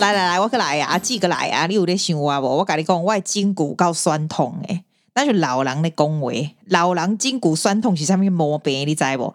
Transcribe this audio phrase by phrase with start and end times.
[0.00, 1.66] 来来来，我过来呀，记个来啊！
[1.66, 2.46] 你有在想我不？
[2.46, 4.82] 我跟你讲，我筋骨够酸痛诶，
[5.14, 9.34] 那是老人的恭维，老人筋骨酸痛是上面毛病，你知不？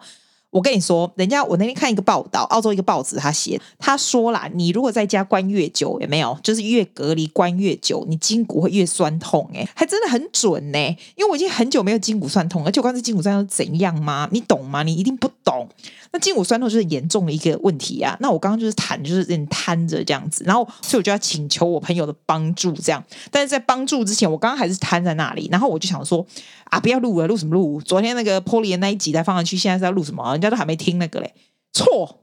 [0.50, 6.36] 我跟你说，人家我那天看一个报道，澳洲一个报纸他写，他说啦，你如果在家关越久，有没有？
[6.42, 10.78] 就是越隔离关越久，你筋骨会越酸痛，诶，还真的很准呢。
[11.14, 14.28] 因为我已经很久没有筋骨酸痛，而且我刚才筋骨酸痛是怎样吗？
[14.32, 14.82] 你懂吗？
[14.82, 15.68] 你一定不懂。
[16.16, 18.16] 那筋骨酸痛就是严重的一个问题啊！
[18.20, 23.04] 那我刚刚就是谈，就是有点瘫着这样子，然后所以我就要请求我朋友的帮助，这样。
[23.30, 26.26] 但是在帮助之前，我刚刚还是瘫在那里，然后我就想说
[26.70, 27.82] 啊，不要录了，录什么录？
[27.82, 30.32] 昨天那个 Poly 的那一集才放上去，现在是要录什么？
[30.32, 31.34] 人家都还没听那个嘞，
[31.74, 32.18] 错，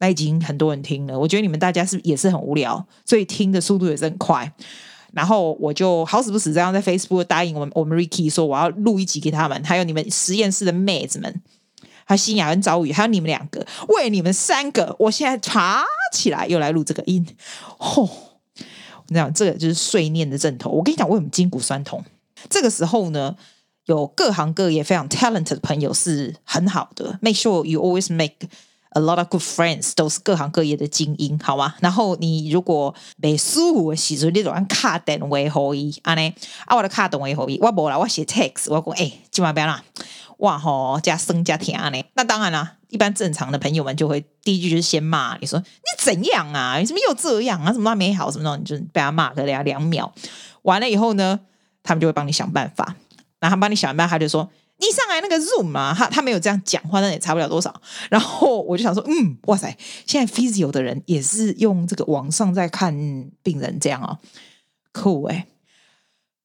[0.00, 1.16] 那已经很多人听了。
[1.16, 4.52] 我觉得你们大家是也是很无聊，所以听的速度也是很快。
[5.12, 11.40] 然后我就好死不死这样在 Facebook 答应我们我们 Ricky 说我要录一集给他们，还有你们实验室的妹子们。
[12.08, 17.26] 还新雅跟朝宇，还有你们两个，为你们三个，我现在爬起来又来录这个音。
[17.76, 18.10] 吼、哦，
[19.08, 20.70] 我讲这个就是碎念的阵头。
[20.70, 22.04] 我跟你讲，为什么筋骨酸痛？
[22.48, 23.34] 这个时候呢，
[23.86, 27.18] 有各行各业非常 talented 的朋友是很好的。
[27.20, 28.36] Make sure you always make
[28.90, 31.74] a lot of good friends，都是各行各业的精英，好吗？
[31.80, 36.32] 然后你如果没舒服的时候，你就按卡电话可以，安尼
[36.66, 39.82] 啊，我的卡电话可以，我无啦，我写 text，我讲哎，今晚不要啦。
[40.38, 42.04] 哇吼，加生加甜呢？
[42.14, 46.78] 那当然啦，一般正常的朋友们就会第一句就是先骂你说你怎样啊？
[46.78, 47.72] 你怎么又这样啊？
[47.72, 50.12] 什么都没好什么的，你就被他骂个两两秒。
[50.62, 51.40] 完了以后呢，
[51.82, 52.96] 他们就会帮你想办法。
[53.38, 57.80] 然后帮你想办法，他就说你上来那个 Zoom 嘛，他他没有这样讲话，那也差不了多少。
[58.10, 59.76] 然后我就想说，嗯，哇塞，
[60.06, 64.18] 现在 Physio 的人也是用这个网上在看病人这样啊，
[64.92, 65.46] 酷哎，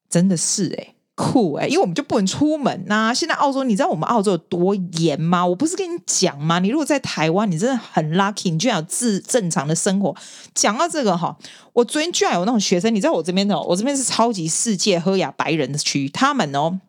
[0.09, 0.95] 真的是哎。
[1.21, 5.45] 酷哎、因为我们就不能出门呐、现在澳洲，你知道我们澳洲有多严吗？
[5.45, 6.57] 我不是跟你讲吗？
[6.57, 10.15] 你如果在台湾，你真的很 lucky，你居然有自正常的生活。
[10.55, 11.37] 讲到这个哈，
[11.73, 16.79] 我昨天居然有那种学生，你知道我这边的，我这边是超级世界喝雅白人的区，他们哦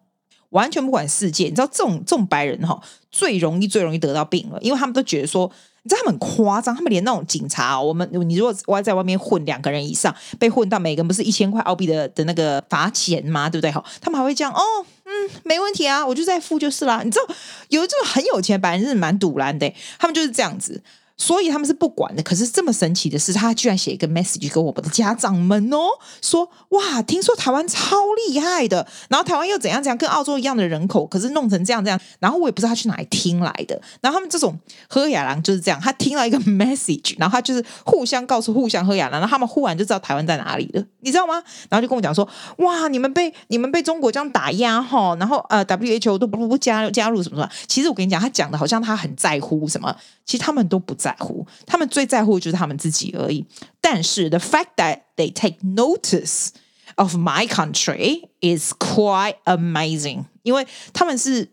[0.48, 1.44] 完全不管世界。
[1.44, 2.80] 你知道这种这种白人哈，
[3.10, 5.52] 最容易最容易得到病了，因为他们都觉得说。
[5.84, 13.50] 你知道他们很夸张，他们连那种警察、我们你如果我在外面混两个人以上，被混到每个人不是一千块澳币的的那个罚钱吗？
[13.50, 13.70] 对不对？
[13.70, 14.60] 哈，他们还会这样哦，
[15.04, 17.02] 嗯，没问题啊，我就再付就是啦。
[17.02, 17.34] 你知道
[17.68, 20.82] 有这种很有钱的白人是蛮赌烂的，他们就是这样子。
[21.16, 25.86] 所以他们是不管的，可是这么神奇的是，他居然写一个 message 给我们的家长们哦，
[26.20, 27.96] 说哇，听说台湾超
[28.28, 34.58] 厉害的，然后台湾又怎样怎样，跟澳洲一样的人口，可是弄成这样这样，然后我也不知道他去哪里听来的，然后他们这种
[34.88, 41.34] 喝雅郎就是这样，他听到一个 message，然后他就是互相告诉互相喝雅郎，然后他们忽然就知道台湾在哪里了，你知道吗？
[41.68, 49.94] 然后就跟我讲说，哇，你们被你们被中国这样打压哈，然后呃 WHO 都不不加加入什么什么，其实我跟你讲，他讲的好像他很在乎什么，
[50.24, 51.16] 其实他们都不在。
[51.18, 53.46] 乎，他们最在乎的就是他们自己而已。
[53.80, 56.48] 但是，the fact that they take notice
[56.96, 61.48] of my country is quite amazing，因为他们是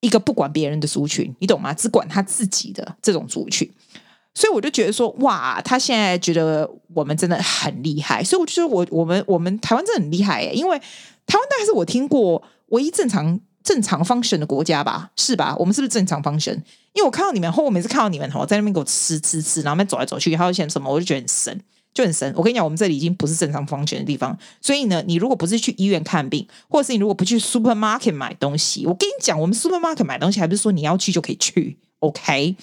[0.00, 1.74] 一个不管别人的族群，你懂吗？
[1.74, 3.70] 只管他自己的这种族群。
[4.34, 8.22] 所以我就觉得说，哇，他现在觉得我们真的很厉害。
[8.22, 10.78] 所以我就说我我们我们台湾真的很厉害耶，因为
[11.26, 13.40] 台湾大概是我听过唯一正常。
[13.66, 15.56] 正常 function 的国家吧，是吧？
[15.58, 16.54] 我们是不是正常 function？
[16.92, 21.60] 因为我看到你们，后我每次看到你们吼，在那边给我吃吃吃，然后那边走来走去，还有些什么，我就觉得很神，
[21.92, 22.32] 就很神。
[22.36, 32.54] 我跟你讲，我们这里已经不是正常 function 的地方，所以呢，你如果不是去医院看病，或者是你如果不去 supermarket 买东西，我跟你讲，我们 supermarket 买东西还不是说你要去就可以去？OK？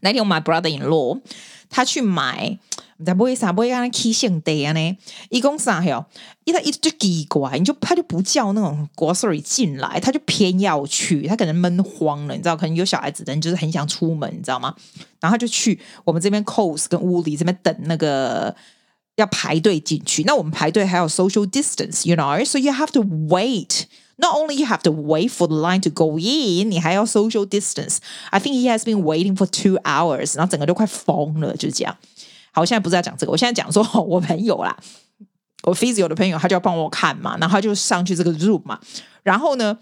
[0.00, 1.20] 那天我 my brother in law，
[1.68, 2.58] 他去买。
[3.04, 4.96] 在不会啥不会让他起性地呢？
[5.30, 6.04] 一共啥哟？
[6.44, 12.56] 一他一直就奇怪，你就他就不叫那种 grocery 进来，他就偏要去，他可能闷慌了，你知道？
[12.56, 14.74] 可能有小孩子的人就是很想出门，你知道吗？
[15.20, 18.54] 然后他就去我们这边 cos 跟 Woolies 这边等那个
[19.16, 20.22] 要排队进去。
[20.24, 23.84] 那我们排队还有 social distance，you know，so you have to wait。
[24.16, 27.96] Not only you have to wait for the line to go in，你还要 social distance。
[28.30, 31.96] I think he has been waiting for two hours，然后整个都快疯了，就是这样。
[32.52, 34.76] 好，我现在不是要讲这个，我现在讲说我朋友啦，
[35.64, 38.78] 我 physio 的朋友，他就要帮我看嘛，然后他就上去这个 Zoom 嘛，
[39.22, 39.78] 然后呢，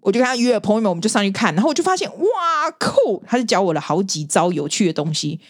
[0.00, 5.40] 我就跟他约了朋友们，我们就上去看，然后我就发现哇酷，他就教我了好几招有趣的东西。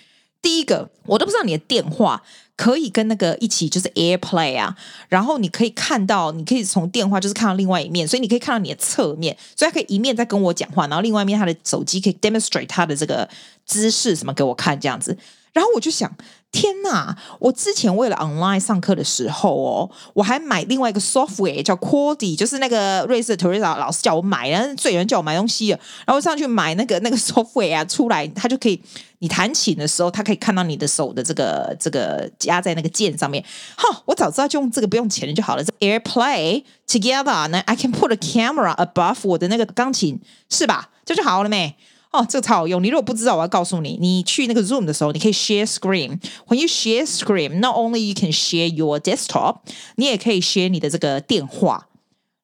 [0.43, 2.23] 第一个，我都不知道你的电话
[2.55, 4.77] 可以跟那个一起就是 AirPlay 啊，
[5.09, 13.29] 然后你可以看到，你可以从电话就是看到另外一面，所以你可以看到你的侧面，所以他可以一面在跟我讲话，然后另外一面他的手机可以 demonstrate 他的这个
[13.65, 15.17] 姿势什么给我看这样子。
[15.57, 16.15] 然后我就想，
[16.53, 17.17] 天呐！
[17.39, 25.69] 我之前为了 online 上课的时候哦，我还买另外一个 software 叫 Quaddy，就是那个瑞士的 Teresa 老师叫我买，然后最有人叫我买东西，
[26.07, 28.79] 然后上去买那个 那个 software 啊，出来他就可以，
[29.21, 33.43] 你弹琴的时候，他可以看到你的手的这个这个夹在那个键上面。
[33.79, 35.65] 哈，我早知道就用这个不用钱就好了。
[35.65, 40.21] 这 AirPlay together 呢，I can put a camera above 我的那个钢琴，
[40.51, 40.91] 是吧？
[41.07, 41.75] 这就好了没？
[42.13, 42.83] 哦，这个超好用。
[42.83, 46.19] 你如果不知道，我要告诉你，你去那个 Zoom 的时候，你可以 share screen。
[46.47, 49.59] When you share screen, not only you can share your desktop，
[49.97, 51.89] 你也可以 share 你的这个电话，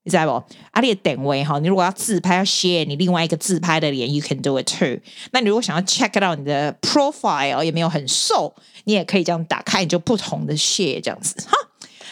[0.03, 0.55] 你知道不？
[0.73, 4.99] 阿里的点位哈，你如果要自拍，要 share 你另外一个自拍的脸，you can do it too。
[5.31, 8.55] 那你如果想要 check 到你的 profile 也没有很瘦，
[8.85, 11.57] 你也可以这样打开，你就不同的 share 这样子哈。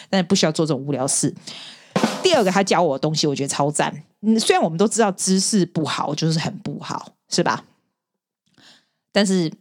[0.09, 1.33] 但是不需要做这种无聊事。
[2.23, 4.03] 第二个，他教我的东西，我觉得超赞。
[4.21, 7.13] 嗯，虽然我们都知道知识不好，就是很不好。
[7.31, 7.63] 是吧？
[9.11, 9.51] 但是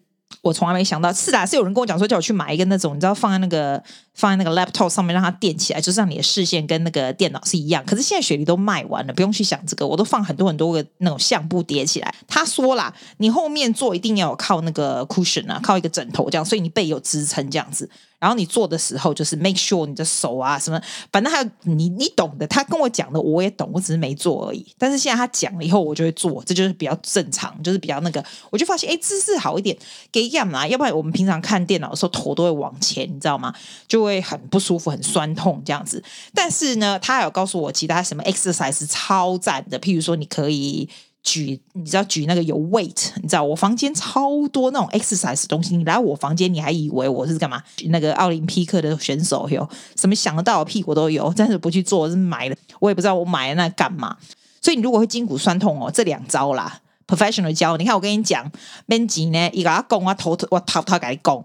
[0.43, 3.83] 我从来没想到，是啊，是有人跟我讲说，叫我去买一个那种，你知道，放在那个
[4.15, 7.85] 放在那个 laptop 上面，让它垫起来，就是让你的视线跟那个电脑是一样。
[7.85, 12.15] 可是现在雪梨都卖完了，不用去想这个，我都放很多很多个那种相簿叠起来。
[12.29, 17.91] 他说啦，你后面坐一定要靠那个 cushion 啊，靠一个枕头这样，所以你背有支撑这样子。
[18.21, 20.81] 然后你做的时候，就是 make sure 你的手啊什么，
[21.11, 22.47] 反正还有你你懂的。
[22.47, 24.65] 他跟我讲的我也懂，我只是没做而已。
[24.79, 28.23] 但是现在他讲了以后，我就会做，这就是比较正常，就是比较那个。
[28.51, 29.77] 我就发现，哎，姿势好一点，
[30.13, 30.69] 给样嘛。
[30.69, 33.55] 要不然我们平常看电脑的时候，头都会往前，你知道吗？
[33.89, 36.05] 就会很不舒服，很酸痛这样子。
[36.35, 40.89] 但是呢，他有告诉我其他什么 exercise 超赞的，譬如说你可以。
[41.23, 45.77] 举，你知道举那个有 weight，你知道我房间超多那种 exercise 东西。
[45.77, 47.63] 你来我房间，你还以为我是干嘛？
[47.87, 52.57] 那个奥林匹克的选手有什么想得到的屁股都有，但是不去做，是买的。
[52.79, 54.17] 我也不知道我买了那干嘛。
[54.63, 57.77] 所以你如果会筋骨酸痛哦，这两招啦，professional 教。
[57.77, 58.51] 你看我跟你讲
[58.87, 61.45] 编辑呢，一个他拱，我头我头他给你拱。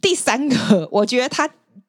[0.00, 1.48] 第三个，我觉得他。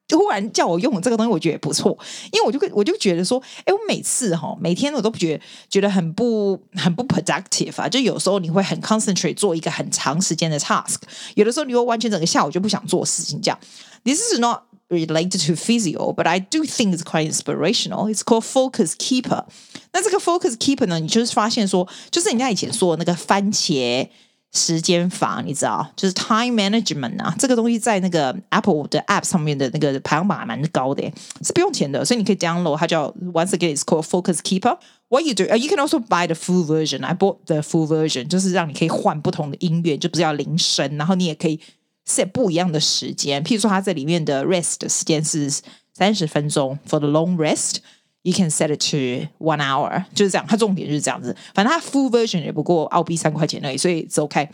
[0.09, 1.97] 忽然叫我用这个东西，我觉得不错，
[2.31, 10.97] 因为我就我就觉得说，哎，我每次哈，每天我都觉得觉得很不很不 productive 啊，就有时候你会很 concentrate 做一个很长时间的 task，
[11.35, 13.41] 有的时候你会完全整个下午就不想做事情。
[13.41, 13.57] 这样
[14.03, 18.13] ，this is not related to physio，but I do think it's quite inspirational.
[18.13, 19.45] It's called focus keeper。
[19.93, 24.09] 那这个 focus keeper 呢，你就是发现说，就是人家以前说的那个番茄。
[24.53, 31.03] 时间法，你知道，就是 time management 啊，这个东西在那个 Apple 的 App 上面的那个排行榜还蛮高的，
[31.41, 32.77] 是不用钱的，所以你可以 download。
[32.77, 34.77] 它叫 Once again, it's called Focus Keeper.
[35.09, 35.43] What you do?
[35.43, 37.03] You can also buy the full version.
[37.03, 41.59] I bought the full version，就是让你可以换不同的音乐，就不是要铃声，然后你也可以
[42.07, 43.43] set 不一样的时间。
[43.43, 45.49] 譬如说，它这里面的 rest 时间是
[45.93, 47.77] 三十分钟 for the long rest。
[48.23, 50.45] You can set it to one hour，就是这样。
[50.47, 51.35] 它重点就是这样子。
[51.53, 54.49] 反正它 full version 也不过澳币三块钱而已，所以是 OK。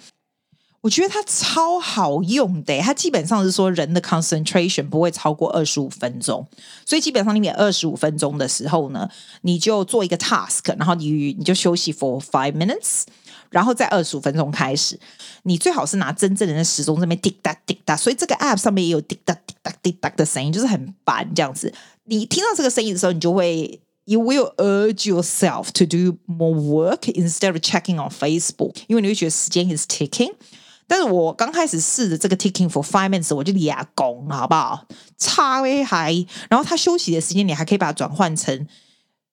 [0.81, 6.48] 我觉得它超好用的，它基本上是说人的 concentration 不会超过二十五分钟，
[6.86, 9.10] 所以基本上你每二十五分钟的时候呢，
[9.42, 13.04] 你就做一个 task，然后你你就休息 for five minutes，
[13.50, 14.98] 然后在二十五分钟开始。
[15.44, 21.74] 你最好是拿真正的那时钟这边滴答滴答，所以这个 app 上面也有滴答滴答滴答的声音，就是很烦这样子。
[22.09, 30.33] 你听到这个声音的时候，你就会，you will urge yourself to do more work instead of checking on Facebook，因为你会觉得时间 is ticking。
[30.88, 34.88] 但是我刚开始试的这个 ticking for five minutes，我就俩拱，好不好？
[35.19, 38.67] 差微还，然后他休息的时间，你还可以把它转换成。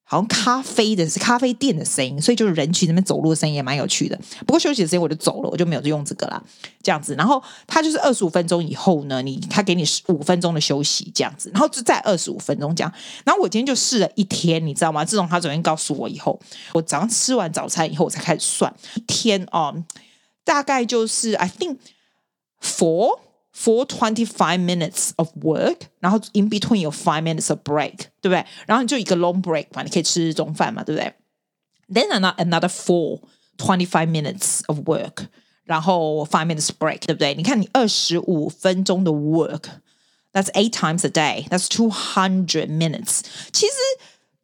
[0.09, 4.17] 好像咖啡的是咖啡店的声音，所以就是人群那边走路的声音也蛮有趣的。
[4.47, 6.41] 不过休息的时间我就走了，我就没有用这个啦。
[6.81, 12.93] 这样子，然后他就是二十五分钟以后呢，你他给你十五分钟的休息，这样子，然后就再二十五分钟这样。
[13.25, 15.05] 然后我今天就试了一天，你知道吗？
[15.05, 16.39] 自从他昨天告诉我以后，
[16.73, 19.75] 我早上吃完早餐以后，我才开始算一天哦，
[20.45, 21.79] 大概就是 I think
[22.63, 23.26] four。
[23.56, 28.46] For twenty five minutes of work，然后 in between 有 five minutes of break，对不对？
[28.66, 31.14] 然后你就一个 long break 嘛，你可以吃中饭嘛，对不对？
[31.94, 33.20] Then another another four
[33.58, 35.28] twenty five minutes of work，
[35.66, 37.36] 然后 five minutes break，对不对？
[37.36, 43.20] 你看你二十五分钟的 work，that's eight times a day，that's two hundred minutes，
[43.52, 43.74] 其实。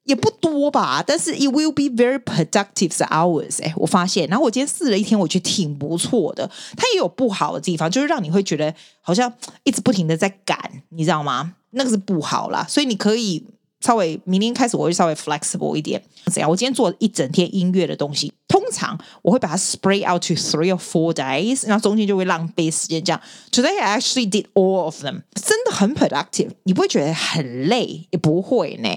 [0.04, 4.28] 也不多吧，但是 it will be very productive hours 哎，我发现。
[4.28, 6.50] 然后我今天试了一天，我觉得挺不错的。
[6.76, 9.32] 它也有不好的地方，就是让你会觉得好像
[9.64, 11.54] 一直不停的在赶，你知道吗？
[11.70, 12.66] 那个是不好啦。
[12.68, 13.46] 所以你可以
[13.82, 16.02] 稍微明天开始，我会稍微 flexible 一点。
[16.26, 16.48] 怎样？
[16.48, 23.02] 我今天做一整天音乐的东西，通常我会把它 spread out to three or four days，然后中间就会浪费时间。
[23.02, 23.20] 这样
[23.50, 28.88] ，Today I actually did all of them，真的很 productive，你不会觉得很累，也不会呢。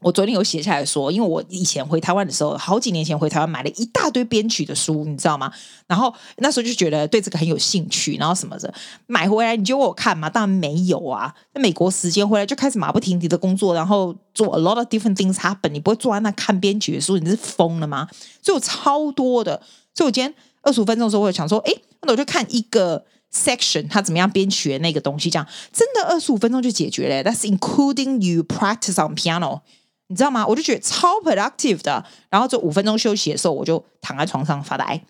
[0.00, 5.52] 我昨天有写下来说，因为我以前回台湾的时候，好几年前回台湾买了一大堆编曲的书，你知道吗？
[5.86, 8.74] 然后那时候就觉得对这个很有兴趣，然后什么的
[9.06, 10.28] 买回来，你就我看嘛？
[10.28, 11.32] 当然没有啊。
[11.54, 15.68] 在美国时间回来就开始马不停蹄的工作，然后做 a lot of different things happen。
[15.70, 18.08] 你不会坐在那看编曲的书，你是疯了吗？
[18.42, 19.62] 所以我超多的。
[19.94, 21.72] 所以我今天二十五分钟的时候，我就想说，哎，
[22.02, 27.30] 那我就看一个 section，它怎么样编曲的那个东西，这样真的二十五分钟就解决了。
[27.30, 29.60] That's including you practice on piano。
[30.08, 30.46] 你知道吗？
[30.46, 35.02] 我就觉得超 productive 的，然后就五分钟休息的时候，我就躺在床上发呆，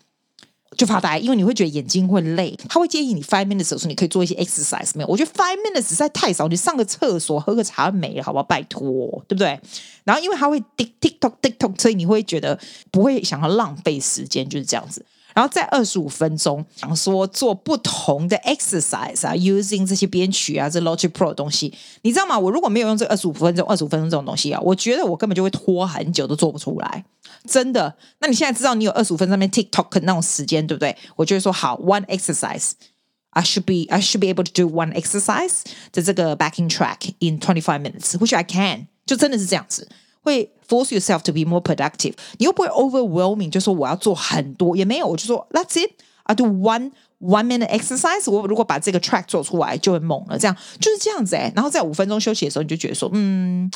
[0.77, 2.57] 就发呆，因为你会觉得眼睛会累。
[2.69, 4.91] 他会建议你 five minutes 的时候，你可以做一些 exercise。
[4.95, 8.43] 没有，我觉得 five minutes 实在太少，你上个厕所、喝个茶没了，好不好？
[8.43, 9.59] 拜托，对不对？
[10.03, 12.59] 然后因为他会 tick tick tock tiktok，所以你会觉得
[12.91, 15.05] 不会想要浪费时间，就是这样子。
[15.35, 21.73] 然后在二十五分钟，想说做不同的 exercise 啊，using 这些编曲啊，这 Logic Pro 的东西，
[22.03, 22.39] 你知道吗？
[22.39, 27.03] 我如果没有用这二十五分钟、二十五分钟这种东西啊，我觉得我根本就会拖很久都做不出来，
[27.45, 27.97] 真的。
[28.19, 30.95] 那你现在知道你有二十五分钟在那 TikTok 那种时间，对不对？
[31.17, 37.37] 我就会说好，one exercise，I should be I should be able to do one exercise 的这个 backing track in
[37.41, 39.89] twenty five minutes，which I can，就真的是这样子。
[40.25, 48.29] 会 force yourself to be more productive，你又不会 overwhelming，就说我要做很多，也没有，我就说 That's it，I do one one minute exercise。
[48.29, 50.37] 我如果把这个 track 做出来，就会猛了。
[50.39, 51.53] 这样就是这样子哎。
[51.55, 53.69] 然后在五分钟休息的时候，你就觉得说，嗯，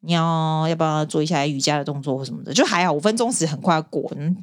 [0.00, 2.52] 你要要不要做一下瑜伽的动作或什么的？
[2.52, 4.36] 就还好，五分钟时很快过，嗯，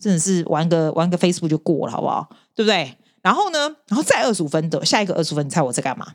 [0.00, 2.28] 真的是玩个玩个 Facebook 就过了，好不好？
[2.54, 2.96] 对不对？
[3.22, 6.14] 然后呢，然后再二十五分的下一个二十五分，你猜我在干嘛？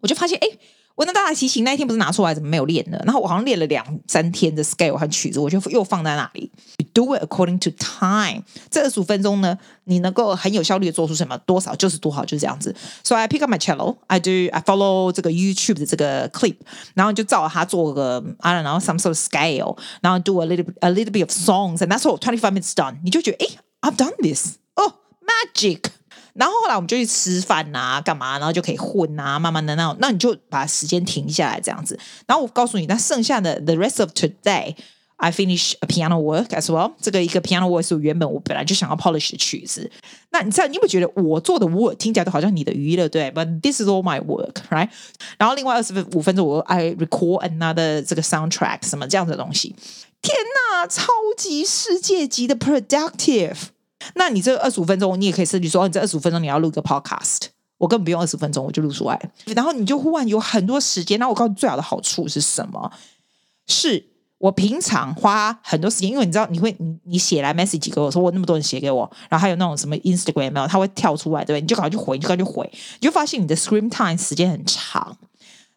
[0.00, 0.48] 我就发现，哎。
[0.96, 2.98] 我那大提琴那一天不是拿出来，怎么没有练呢？
[3.04, 6.50] 然后我好像练了两三天的 scale 和曲子，我就又放在那里。
[6.94, 8.42] Do it according to time。
[8.70, 11.36] 这二十五分钟呢，你能够很有效率的做出什么？
[11.44, 12.74] 多少就是多少，就是这样子。
[13.04, 16.56] So I pick up my cello, I do, I follow 这个 YouTube 的这个 clip，
[16.94, 21.80] 然后就照它做个 I don't know some sort of scale，然后 do a little a little bit of songs
[21.80, 22.96] and that's all twenty five minutes done。
[23.04, 25.90] 你就觉得哎，I've done this，哦，oh，magic。
[26.38, 28.38] 然后后来我们就去吃饭呐、啊，干嘛？
[28.38, 31.98] 然后就可以混呐、慢慢的那种，那你就把时间停下来这样子。
[32.26, 36.92] 然后我告诉你，那剩下的 the rest of today，I finish a piano work as well。
[37.00, 39.90] 这个一个 piano work 是原本我本来就想要 polish 的曲子。
[40.30, 44.90] 那你知道，你有没有觉得我做的 work 听起来都好像你的娱乐，对？But this is all my work，right？
[45.38, 49.74] 然后另外二十五分钟我 I record another 这个 soundtrack 什么这样的东西。
[50.20, 50.36] 天
[50.72, 53.56] 哪，超级世界级的 productive。
[54.14, 57.38] 那你这二十五分钟，你也可以设计说，你这二十五分钟你要录个 podcast，
[57.78, 59.30] 我根本不用二十分钟，我就录出来。
[59.46, 61.18] 然后你就忽然有很多时间。
[61.18, 62.90] 那我告诉你最好的好处是什么？
[63.66, 64.06] 是
[64.38, 71.60] 我平常花很多时间，因为你知道，你会你你写来 message 给我说，我那么多人写给我，然后还有那种什么 Instagram 没有，它会跳出来，对不对？
[71.60, 72.70] 你就赶快去回，你就赶快去回，
[73.00, 75.16] 你就发现你的 screen time 时间很长。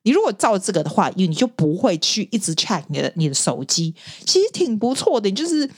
[0.04, 3.94] 你如果照这个的话，因为你就不会去一直 check 你的你的手机，
[4.26, 5.70] 其实挺不错的，就是。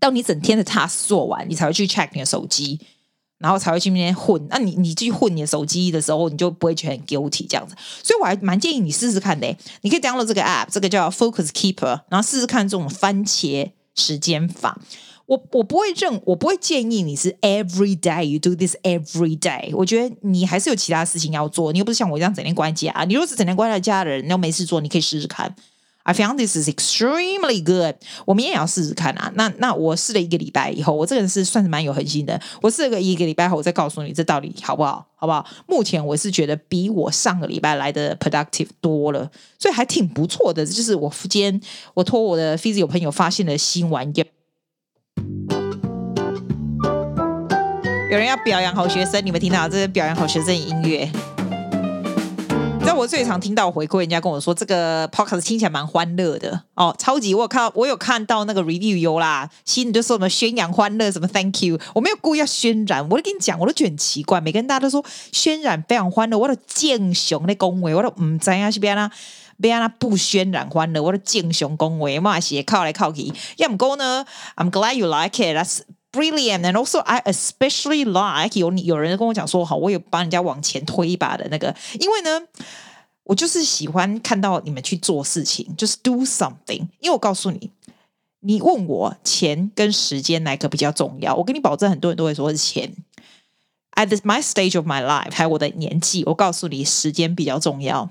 [0.00, 2.78] 到你整天的 task 做完，你才会去 check 你的手机，
[3.38, 4.46] 然后才会去那边混。
[4.48, 7.74] 那你你去混你的手机的时候，你就不会觉得很 guilty 这样子。
[8.02, 9.46] 所以我还蛮建议你试试看的。
[9.82, 14.80] 你可以 download 这个 app，这个叫 Focus Keeper，然后试试看这种番茄时间法。
[15.26, 19.74] 我我不会认，我不会建议你是 every day you do this every day。
[19.74, 22.92] 我觉得你还是有其他事情要做，你又不是像我这样整天关家。
[23.08, 25.56] 你如果是整天关在家的人，你又没事做，你可以试试看。
[26.06, 27.96] I found this is extremely good。
[28.26, 29.32] 我明天也要试试看啊。
[29.36, 32.38] 那那我试了一个礼拜以后，我这个人是算是蛮有恒心的。
[32.60, 35.46] 我试了个一个礼拜后，我再告诉你这到底好不好，好不好？
[35.66, 40.66] 目前我是觉得比我上个礼拜来的 productive 多了，所以还挺不错的。
[40.66, 41.60] 就是我今天
[41.94, 44.24] 我托我的 physio 朋友发现的新玩意。
[48.10, 51.10] 有人要表扬好学生，你们听到这是表扬好学生的音乐。
[52.86, 57.34] 但我最常听到回馈，人家跟我说这个 podcast 听起来蛮欢乐的哦，超级！
[57.34, 69.10] 我有看到，我有看到那个 review 有啦，新的就说什么宣扬欢乐，什么 thank you，我没有故意要渲染，我都跟你讲，我都觉得很奇怪，每个人大家都说渲染非常欢乐，我都敬雄的恭维，我都唔知啊，是边啊，
[69.58, 74.26] 边啊不渲染欢乐，我都敬雄恭维，嘛写靠来靠去，要唔过呢
[74.56, 75.56] ，I'm glad you like it
[76.14, 82.46] it，that's brilliant，and also I especially like 有有人跟我讲说，好，我有帮人家往前推一把的那个，因为呢，
[83.24, 86.88] 我就是喜欢看到你们去做事情，就是 do something。
[87.00, 87.70] 因为我告诉你，
[88.40, 92.92] 你问我钱跟时间哪个比较重要，我跟你保证，很多人都会说是钱。
[93.96, 98.10] At my stage of my life，还有我的年纪，我告诉你，时间比较重要。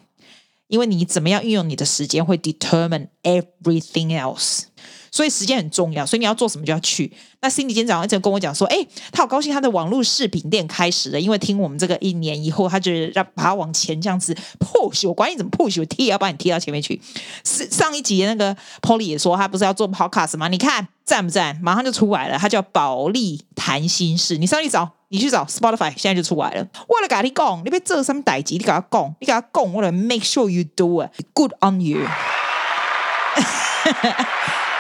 [0.68, 4.64] 因为你怎么样运用你的时间会 determine everything else。
[5.14, 7.14] 所以时间很重要，所以你要做什么就要去。
[7.42, 8.78] 那 Cindy 今天早上一直跟我讲说，哎，
[9.12, 17.00] 他好高兴，他的网络视频店开始了，因为听我们这个一年以后，他就让把它往前这样子 push，我管你怎么 push，我踢也要把你踢到前面去。
[17.46, 20.48] 是上一集那个 Polly 也说，他不是要做 podcast 吗？
[20.48, 21.60] 你看赞不赞？
[21.62, 26.68] 马上就出来了，他叫保利谈心事，你上去找，你去找 Spotify，现在就出来了。
[26.88, 32.00] 我来跟你讲，你别这什么代志，你跟他讲，你跟他讲，我来 make sure you do it good on you。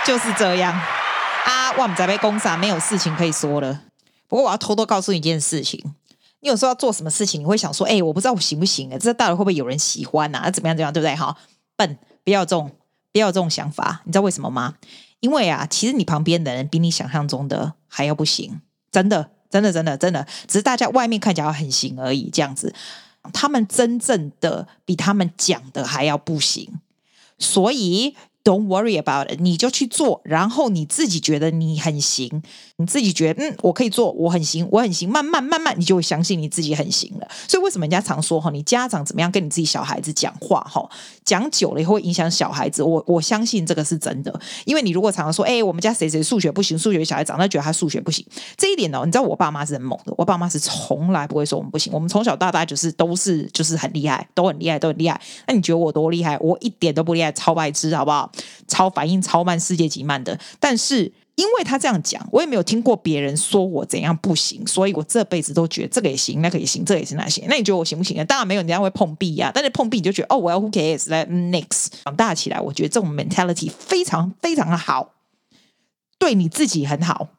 [0.05, 1.72] 就是这样啊！
[1.77, 3.83] 我们在被攻杀，没有事情可以说了。
[4.27, 5.81] 不过我要偷偷告诉你一件事情：
[6.41, 8.91] 你有时候要做什么事情，你会想说：“哎，我不知道我行不行？
[8.93, 10.51] 哎，这到底会不会有人喜欢啊？
[10.51, 10.75] 怎么样？
[10.75, 10.91] 怎么样？
[10.93, 11.15] 对不对？
[11.15, 11.38] 哈，
[11.77, 12.69] 笨，不要这种，
[13.13, 14.01] 不要这种想法。
[14.03, 14.75] 你知道为什么吗？
[15.22, 22.29] 因为啊，其实你旁边的人比你想象中的还要不行，真的，真的，真的，真的，只是大家外面看起来很行而已。
[22.29, 22.75] 这样子，
[23.31, 26.81] 他们真正的比他们讲的还要不行，
[27.39, 28.15] 所以。
[28.43, 32.43] Don't worry about it，你就去做，然后你自己觉得你很行，
[32.75, 37.27] 你自己觉得嗯，我可以做，我很行，我很行，慢慢慢慢，你就会相信你自己很行了。
[37.47, 40.85] 所以为什么人家常说哈，你家长怎么样跟你自己小孩子讲话哈，
[41.23, 42.83] 讲久了也会影响小孩子。
[42.83, 48.25] 我我相信这个是真的，因为你如果常常说，哎，我们家谁谁数学不行，数学小孩长大觉得他数学不行，
[48.57, 55.21] 这一点呢，你知道我爸妈是很猛的，我爸妈是从来不会说我们不行，我们从小到大就是都是就是很厉害，都很厉害，都很厉害。
[55.47, 56.38] 那你觉得我多厉害？
[56.39, 58.29] 我一点都不厉害，超白痴，好不好？
[58.67, 60.39] 超反应超慢，世界级慢的。
[60.59, 67.45] 但是因为他这样讲，我也没有听过别人说我怎样不行，所以我这辈子都觉得这个也行，那个也行，这也行，那行。
[67.47, 68.23] 那你觉得我行不行啊？
[68.23, 69.51] 当然没有，人家会碰壁呀、啊。
[69.53, 71.09] 但是碰壁你就觉得哦，我要 who cares？
[71.09, 75.13] 来 next 长大起来，我觉得这种 mentality 非常非常的好，
[76.19, 77.29] 对你自己很好。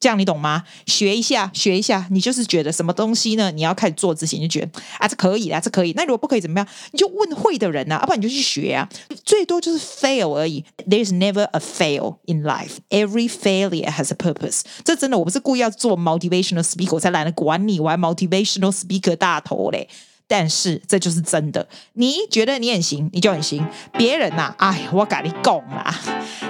[0.00, 0.64] 这样你懂吗？
[0.86, 2.06] 学一下，学一下。
[2.10, 3.50] 你就是觉得什么东西呢？
[3.50, 5.92] 你要开始做之前，你就觉得啊，这可以啊，这可以。
[5.94, 6.66] 那如果不可以怎么样？
[6.92, 8.88] 你就问会的人呐、啊，要不然你就去学啊。
[9.26, 10.64] 最多就是 fail 而已。
[10.88, 12.78] There is never a fail in life.
[12.88, 14.62] Every failure has a purpose.
[14.82, 19.86] 这真的，我不是故意要做 motivational speaker，我才懒得管你，我还 motivational speaker 大头嘞。
[20.26, 21.68] 但是这就是真的。
[21.94, 23.66] 你觉得你很行，你就很行。
[23.98, 25.92] 别人呐、啊，哎，我跟你讲啦，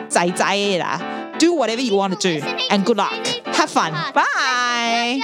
[0.07, 1.01] 仔仔啦
[1.39, 2.29] ，do whatever you want to do
[2.69, 3.40] and good luck.
[3.61, 3.93] Have fun.
[4.15, 5.21] Bye.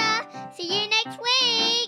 [0.53, 1.86] See you next week.